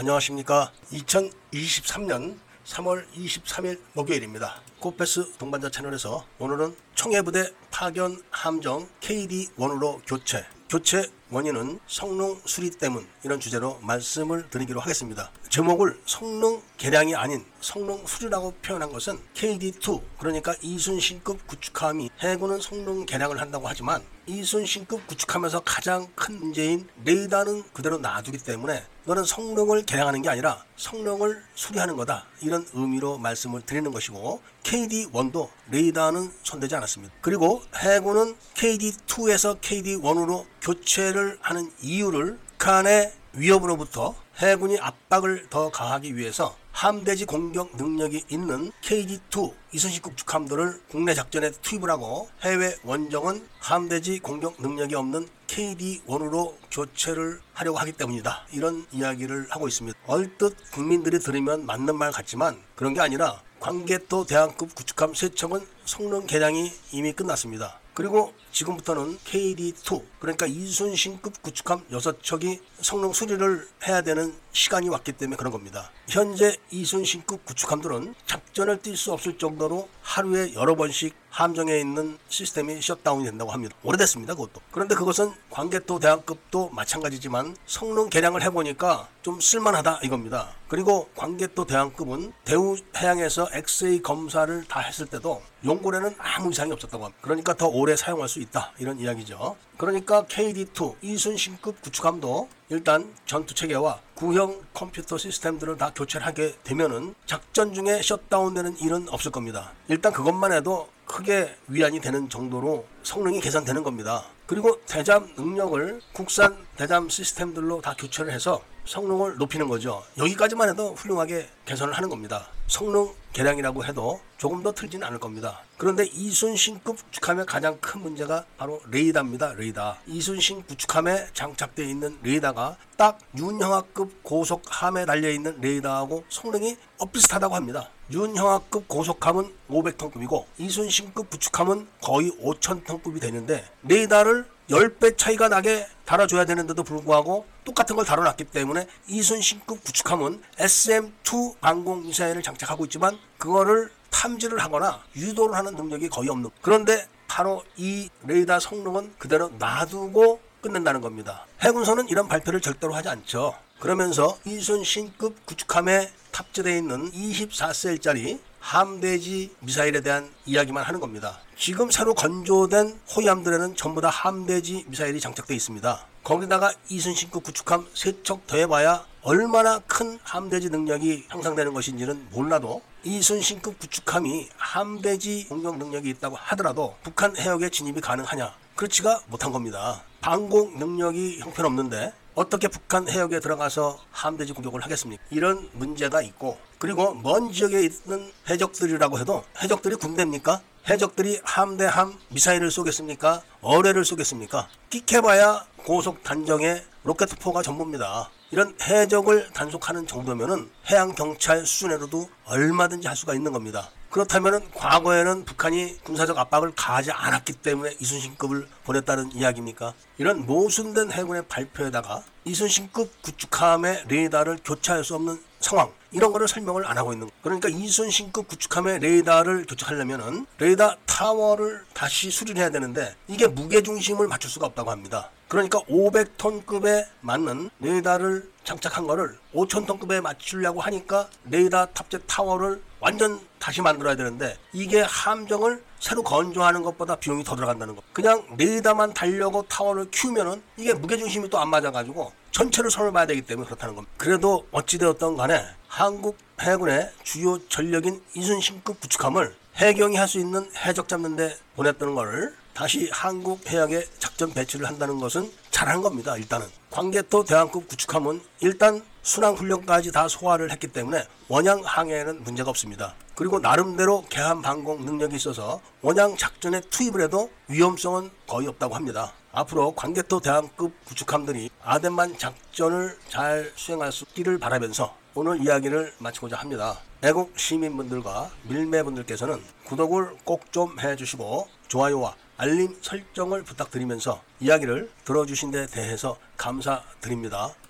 안녕하십니까. 0.00 0.70
2023년 0.92 2.38
3월 2.64 3.04
23일 3.16 3.80
목요일입니다. 3.94 4.62
코페스 4.78 5.32
동반자 5.38 5.70
채널에서 5.70 6.24
오늘은 6.38 6.76
청해부대 6.94 7.52
파견 7.72 8.22
함정 8.30 8.88
KD1으로 9.00 10.00
교체, 10.06 10.46
교체 10.70 11.10
원인은 11.30 11.80
성능 11.88 12.40
수리 12.44 12.70
때문 12.70 13.08
이런 13.24 13.40
주제로 13.40 13.80
말씀을 13.82 14.48
드리기로 14.50 14.78
하겠습니다. 14.78 15.32
제목을 15.48 16.00
성능 16.06 16.62
개량이 16.76 17.16
아닌 17.16 17.44
성능 17.60 18.06
수리라고 18.06 18.52
표현한 18.62 18.92
것은 18.92 19.18
KD2 19.34 20.00
그러니까 20.20 20.54
이순신급 20.62 21.44
구축함이 21.48 22.10
해군은 22.20 22.60
성능 22.60 23.04
개량을 23.04 23.40
한다고 23.40 23.66
하지만 23.66 24.04
이순신급 24.28 25.06
구축하면서 25.06 25.60
가장 25.60 26.06
큰 26.14 26.38
문제인 26.38 26.86
레이더는 27.04 27.64
그대로 27.72 27.98
놔두기 27.98 28.38
때문에 28.38 28.84
너는 29.04 29.24
성능을 29.24 29.84
개량하는 29.84 30.20
게 30.20 30.28
아니라 30.28 30.62
성능을 30.76 31.42
수리하는 31.54 31.96
거다 31.96 32.26
이런 32.42 32.66
의미로 32.74 33.16
말씀을 33.18 33.62
드리는 33.62 33.90
것이고 33.90 34.42
KD1도 34.62 35.48
레이더는 35.70 36.30
손대지 36.42 36.76
않았습니다. 36.76 37.14
그리고 37.22 37.62
해군은 37.74 38.36
KD2에서 38.54 39.60
KD1으로 39.60 40.44
교체를 40.60 41.38
하는 41.40 41.72
이유를 41.80 42.38
북한의 42.58 43.12
위협으로부터 43.32 44.14
해군이 44.38 44.78
압박을 44.80 45.46
더 45.48 45.70
가하기 45.70 46.16
위해서 46.16 46.56
함대지 46.78 47.24
공격 47.24 47.76
능력이 47.76 48.26
있는 48.28 48.70
KD2 48.82 49.52
이순신급 49.72 50.16
축함들을 50.16 50.80
국내 50.88 51.12
작전에 51.12 51.50
투입을 51.50 51.90
하고 51.90 52.28
해외 52.42 52.76
원정은 52.84 53.44
함대지 53.58 54.20
공격 54.20 54.54
능력이 54.62 54.94
없는 54.94 55.26
KD1으로 55.48 56.54
교체를 56.70 57.40
하려고 57.52 57.78
하기 57.78 57.90
때문이다. 57.90 58.46
이런 58.52 58.86
이야기를 58.92 59.48
하고 59.50 59.66
있습니다. 59.66 59.98
얼뜻 60.06 60.54
국민들이 60.70 61.18
들으면 61.18 61.66
맞는 61.66 61.98
말 61.98 62.12
같지만 62.12 62.56
그런 62.76 62.94
게 62.94 63.00
아니라 63.00 63.42
광개토 63.58 64.26
대항급 64.26 64.76
구축함 64.76 65.14
세척은 65.14 65.66
성능 65.88 66.26
개량이 66.26 66.70
이미 66.92 67.14
끝났습니다. 67.14 67.80
그리고 67.94 68.34
지금부터는 68.52 69.18
KD2 69.24 70.02
그러니까 70.20 70.46
이순신급 70.46 71.42
구축함 71.42 71.86
6척이 71.90 72.60
성능 72.80 73.12
수리를 73.12 73.66
해야 73.88 74.02
되는 74.02 74.34
시간이 74.52 74.88
왔기 74.88 75.12
때문에 75.12 75.36
그런 75.36 75.50
겁니다. 75.50 75.90
현재 76.08 76.56
이순신급 76.70 77.44
구축함들은 77.44 78.14
작전을 78.26 78.78
뛸 78.78 78.96
수 78.96 79.12
없을 79.12 79.38
정도로 79.38 79.88
하루에 80.02 80.54
여러 80.54 80.76
번씩 80.76 81.14
함정에 81.30 81.78
있는 81.78 82.18
시스템이 82.28 82.80
shutdown이 82.80 83.24
된다고 83.24 83.50
합니다. 83.50 83.76
오래됐습니다. 83.82 84.34
그것도. 84.34 84.60
그런데 84.70 84.94
그것은 84.94 85.32
광개토 85.50 85.98
대왕급도 85.98 86.70
마찬가지지만 86.70 87.56
성능 87.66 88.08
개량을 88.08 88.42
해보니까 88.42 89.08
좀 89.22 89.40
쓸만하다 89.40 90.00
이겁니다. 90.04 90.54
그리고 90.68 91.08
광개토 91.16 91.66
대왕급은 91.66 92.32
대우 92.44 92.76
해양에서 92.96 93.48
엑스레이 93.52 94.02
검사를 94.02 94.64
다 94.68 94.80
했을 94.80 95.06
때도 95.06 95.42
용골에는 95.64 96.14
아무 96.18 96.50
이상이 96.50 96.72
없었다고 96.72 97.04
합니다. 97.04 97.18
그러니까 97.22 97.54
더 97.54 97.66
오래 97.66 97.96
사용할 97.96 98.28
수 98.28 98.40
있다 98.40 98.72
이런 98.78 98.98
이야기죠. 98.98 99.56
그러니까 99.76 100.24
KD2 100.24 100.96
이순신급 101.02 101.82
구축함도 101.82 102.48
일단 102.70 103.12
전투 103.26 103.54
체계와 103.54 104.00
구형 104.14 104.60
컴퓨터 104.74 105.18
시스템들을 105.18 105.76
다 105.78 105.92
교체를 105.94 106.26
하게 106.26 106.54
되면은 106.64 107.14
작전 107.26 107.72
중에 107.72 108.02
shutdown되는 108.02 108.78
일은 108.78 109.08
없을 109.08 109.30
겁니다. 109.30 109.72
일단 109.88 110.12
그것만 110.12 110.52
해도 110.52 110.88
크게 111.06 111.56
위안이 111.68 112.00
되는 112.00 112.28
정도로 112.28 112.86
성능이 113.02 113.40
개선되는 113.40 113.82
겁니다. 113.82 114.24
그리고 114.46 114.80
대잠 114.86 115.32
능력을 115.36 116.00
국산 116.12 116.56
대잠 116.76 117.08
시스템들로 117.08 117.80
다 117.80 117.94
교체를 117.98 118.32
해서 118.32 118.62
성능을 118.88 119.36
높이는 119.36 119.68
거죠. 119.68 120.02
여기까지만 120.16 120.70
해도 120.70 120.94
훌륭하게 120.94 121.46
개선을 121.66 121.92
하는 121.92 122.08
겁니다. 122.08 122.48
성능 122.68 123.12
개량이라고 123.34 123.84
해도 123.84 124.20
조금 124.38 124.62
더 124.62 124.72
틀지는 124.72 125.06
않을 125.06 125.20
겁니다. 125.20 125.60
그런데 125.76 126.06
이순신급 126.06 126.96
구축함의 126.96 127.44
가장 127.46 127.78
큰 127.80 128.00
문제가 128.00 128.44
바로 128.56 128.80
레이더입니다. 128.90 129.52
레이더. 129.54 129.96
이순신 130.06 130.64
구축함에 130.64 131.28
장착되어 131.34 131.84
있는 131.84 132.18
레이더가 132.22 132.78
딱 132.96 133.18
윤형화급 133.36 134.22
고속함에 134.22 135.04
달려있는 135.04 135.60
레이더하고 135.60 136.24
성능이 136.30 136.76
엇비슷하다고 136.98 137.54
합니다. 137.54 137.90
윤형화급 138.10 138.88
고속함은 138.88 139.52
500톤급이고 139.68 140.46
이순신급 140.56 141.28
구축함은 141.28 141.86
거의 142.02 142.30
5,000톤급이 142.42 143.20
되는데 143.20 143.68
레이더를 143.82 144.46
10배 144.70 145.16
차이가 145.16 145.48
나게 145.48 145.86
달아줘야 146.04 146.44
되는데도 146.44 146.82
불구하고 146.82 147.46
똑같은 147.68 147.96
걸 147.96 148.06
다뤄놨기 148.06 148.44
때문에 148.44 148.86
이순신급 149.08 149.84
구축함은 149.84 150.42
SM-2 150.56 151.56
항공 151.60 152.02
미사일을 152.04 152.42
장착하고 152.42 152.86
있지만 152.86 153.18
그거를 153.36 153.90
탐지를 154.08 154.58
하거나 154.58 155.02
유도를 155.14 155.54
하는 155.54 155.74
능력이 155.74 156.08
거의 156.08 156.30
없는 156.30 156.48
그런데 156.62 157.06
바로 157.26 157.62
이 157.76 158.08
레이더 158.22 158.58
성능은 158.58 159.16
그대로 159.18 159.50
놔두고 159.58 160.40
끝낸다는 160.62 161.02
겁니다. 161.02 161.46
해군선은 161.60 162.08
이런 162.08 162.26
발표를 162.26 162.62
절대로 162.62 162.94
하지 162.94 163.10
않죠. 163.10 163.54
그러면서 163.80 164.38
이순신급 164.46 165.44
구축함에 165.44 166.10
탑재되어 166.32 166.74
있는 166.74 167.12
24셀짜리 167.12 168.40
함대지 168.60 169.54
미사일에 169.60 170.00
대한 170.00 170.30
이야기만 170.46 170.84
하는 170.84 171.00
겁니다. 171.00 171.38
지금 171.54 171.90
새로 171.90 172.14
건조된 172.14 172.98
호위함들에는 173.14 173.76
전부 173.76 174.00
다 174.00 174.08
함대지 174.08 174.86
미사일이 174.88 175.20
장착되어 175.20 175.54
있습니다. 175.54 176.07
거기다가 176.28 176.74
이순신급 176.90 177.42
구축함 177.42 177.86
세척 177.94 178.46
더해봐야 178.46 179.02
얼마나 179.22 179.78
큰 179.86 180.18
함대지 180.22 180.68
능력이 180.68 181.24
향상되는 181.30 181.72
것인지는 181.72 182.28
몰라도 182.32 182.82
이순신급 183.02 183.78
구축함이 183.78 184.50
함대지 184.58 185.46
공격 185.48 185.78
능력이 185.78 186.10
있다고 186.10 186.36
하더라도 186.36 186.94
북한 187.02 187.34
해역에 187.34 187.70
진입이 187.70 188.02
가능하냐? 188.02 188.52
그렇지가 188.76 189.22
못한 189.28 189.52
겁니다. 189.52 190.02
방공 190.20 190.78
능력이 190.78 191.38
형편없는데 191.40 192.12
어떻게 192.34 192.68
북한 192.68 193.08
해역에 193.08 193.40
들어가서 193.40 193.98
함대지 194.10 194.52
공격을 194.52 194.82
하겠습니까? 194.82 195.22
이런 195.30 195.70
문제가 195.72 196.20
있고 196.20 196.58
그리고 196.78 197.14
먼 197.14 197.50
지역에 197.50 197.80
있는 197.80 198.30
해적들이라고 198.50 199.18
해도 199.18 199.44
해적들이 199.62 199.96
군대입니까? 199.96 200.60
해적들이 200.90 201.40
함대함 201.42 202.18
미사일을 202.28 202.70
쏘겠습니까? 202.70 203.42
어뢰를 203.62 204.04
쏘겠습니까? 204.04 204.68
끽해봐야 204.90 205.64
고속 205.78 206.22
단정의 206.22 206.84
로켓포가 207.04 207.62
전부입니다. 207.62 208.30
이런 208.50 208.74
해적을 208.80 209.50
단속하는 209.52 210.06
정도면은 210.06 210.70
해양 210.90 211.14
경찰 211.14 211.66
수준으로도 211.66 212.28
얼마든지 212.46 213.06
할 213.06 213.16
수가 213.16 213.34
있는 213.34 213.52
겁니다. 213.52 213.90
그렇다면은 214.10 214.70
과거에는 214.72 215.44
북한이 215.44 215.98
군사적 216.02 216.38
압박을 216.38 216.72
가하지 216.74 217.12
않았기 217.12 217.54
때문에 217.54 217.94
이순신급을 218.00 218.66
보냈다는 218.84 219.32
이야기입니까? 219.32 219.92
이런 220.16 220.46
모순된 220.46 221.12
해군의 221.12 221.46
발표에다가 221.46 222.22
이순신급 222.44 223.22
구축함의 223.22 224.04
레이더를 224.08 224.58
교체할 224.64 225.04
수 225.04 225.14
없는 225.14 225.38
상황 225.60 225.92
이런 226.10 226.32
거를 226.32 226.48
설명을 226.48 226.86
안 226.86 226.96
하고 226.96 227.12
있는 227.12 227.28
그러니까 227.42 227.68
이순신급 227.68 228.48
구축함의 228.48 229.00
레이더를 229.00 229.66
교체하려면은 229.66 230.46
레이더 230.58 230.96
타워를 231.06 231.84
다시 231.92 232.30
수리를 232.30 232.60
해야 232.60 232.70
되는데 232.70 233.14
이게 233.26 233.46
무게 233.46 233.82
중심을 233.82 234.28
맞출 234.28 234.50
수가 234.50 234.66
없다고 234.66 234.90
합니다. 234.90 235.30
그러니까 235.48 235.80
500톤급에 235.80 237.06
맞는 237.20 237.70
레이더를 237.80 238.50
장착한 238.64 239.06
거를 239.06 239.38
5,000톤급에 239.54 240.20
맞추려고 240.20 240.80
하니까 240.80 241.28
레이더 241.50 241.86
탑재 241.86 242.18
타워를 242.26 242.82
완전 243.00 243.40
다시 243.58 243.80
만들어야 243.82 244.16
되는데 244.16 244.56
이게 244.72 245.00
함정을 245.00 245.82
새로 246.00 246.22
건조하는 246.22 246.82
것보다 246.82 247.16
비용이 247.16 247.44
더 247.44 247.54
들어간다는 247.56 247.94
거. 247.96 248.02
그냥 248.12 248.44
레이더만 248.56 249.14
달려고 249.14 249.62
타워를 249.68 250.10
키우면은 250.10 250.62
이게 250.76 250.94
무게중심이 250.94 251.48
또 251.50 251.58
안 251.58 251.68
맞아가지고 251.70 252.32
전체를 252.52 252.90
손을 252.90 253.12
봐야 253.12 253.26
되기 253.26 253.42
때문에 253.42 253.66
그렇다는 253.66 253.94
겁니다. 253.94 254.12
그래도 254.16 254.66
어찌되었던 254.72 255.36
간에 255.36 255.64
한국 255.88 256.38
해군의 256.60 257.10
주요 257.24 257.58
전력인 257.68 258.22
이순신급 258.34 259.00
구축함을 259.00 259.54
해경이 259.76 260.16
할 260.16 260.26
수 260.28 260.38
있는 260.38 260.68
해적 260.76 261.08
잡는 261.08 261.36
데 261.36 261.56
보냈다는 261.76 262.14
거를 262.14 262.54
다시 262.74 263.08
한국 263.12 263.66
해역에 263.68 264.04
작전 264.18 264.52
배치를 264.52 264.86
한다는 264.86 265.18
것은 265.18 265.50
잘한 265.78 266.02
겁니다. 266.02 266.36
일단은 266.36 266.66
광개토 266.90 267.44
대항급 267.44 267.86
구축함은 267.86 268.40
일단 268.62 269.00
순항 269.22 269.54
훈련까지 269.54 270.10
다 270.10 270.26
소화를 270.26 270.72
했기 270.72 270.88
때문에 270.88 271.24
원양 271.46 271.82
항해에는 271.84 272.42
문제가 272.42 272.70
없습니다. 272.70 273.14
그리고 273.36 273.60
나름대로 273.60 274.24
개함 274.28 274.60
방공 274.60 275.04
능력이 275.04 275.36
있어서 275.36 275.80
원양 276.02 276.36
작전에 276.36 276.80
투입을 276.80 277.20
해도 277.20 277.48
위험성은 277.68 278.28
거의 278.48 278.66
없다고 278.66 278.96
합니다. 278.96 279.32
앞으로 279.52 279.92
광개토 279.92 280.40
대항급 280.40 280.92
구축함들이 281.04 281.70
아덴만 281.84 282.38
작전을 282.38 283.16
잘 283.28 283.70
수행할 283.76 284.10
수 284.10 284.24
있기를 284.30 284.58
바라면서 284.58 285.14
오늘 285.36 285.60
이야기를 285.62 286.14
마치고자 286.18 286.56
합니다. 286.56 286.98
애국 287.22 287.56
시민분들과 287.56 288.50
밀매분들께서는 288.64 289.62
구독을 289.84 290.38
꼭 290.42 290.72
좀 290.72 290.98
해주시고 290.98 291.68
좋아요와 291.86 292.34
알림 292.60 292.96
설정을 293.00 293.62
부탁드리면서 293.62 294.42
이야기를 294.58 295.08
들어주신 295.24 295.70
데 295.70 295.86
대해서 295.86 296.36
감사드립니다. 296.56 297.72